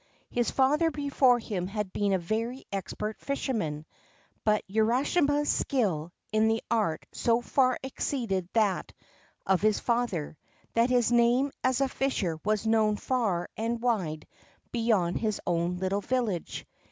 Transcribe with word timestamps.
His 0.31 0.49
father 0.49 0.89
before 0.89 1.37
him 1.37 1.67
had 1.67 1.93
been 1.93 2.11
a 2.11 2.17
very 2.17 2.65
expert 2.71 3.19
fisherman, 3.19 3.85
but 4.43 4.63
Urashima's 4.67 5.47
skill 5.47 6.11
in 6.31 6.47
the 6.47 6.63
art 6.71 7.05
so 7.11 7.39
far 7.39 7.77
exceeded 7.83 8.49
that 8.53 8.93
of 9.45 9.61
his 9.61 9.79
father, 9.79 10.37
that 10.73 10.89
his 10.89 11.11
name 11.11 11.51
as 11.63 11.81
a 11.81 11.87
fisher 11.87 12.39
was 12.43 12.65
known 12.65 12.95
far 12.95 13.47
and 13.55 13.79
wide 13.79 14.25
beyond 14.71 15.19
his 15.19 15.39
own 15.45 15.77
little 15.77 16.01
village. 16.01 16.65